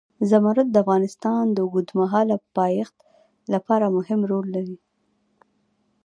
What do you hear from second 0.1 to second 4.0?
زمرد د افغانستان د اوږدمهاله پایښت لپاره